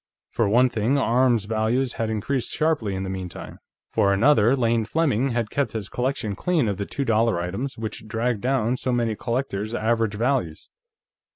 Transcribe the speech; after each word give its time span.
For 0.31 0.49
one 0.49 0.67
thing, 0.67 0.97
arms 0.97 1.45
values 1.45 1.93
had 1.93 2.09
increased 2.09 2.51
sharply 2.53 2.95
in 2.95 3.03
the 3.03 3.09
meantime. 3.11 3.59
For 3.91 4.11
another, 4.11 4.55
Lane 4.55 4.83
Fleming 4.83 5.29
had 5.29 5.51
kept 5.51 5.73
his 5.73 5.89
collection 5.89 6.33
clean 6.33 6.67
of 6.67 6.77
the 6.77 6.87
two 6.87 7.05
dollar 7.05 7.39
items 7.39 7.77
which 7.77 8.07
dragged 8.07 8.41
down 8.41 8.77
so 8.77 8.91
many 8.91 9.15
collectors' 9.15 9.75
average 9.75 10.15
values. 10.15 10.71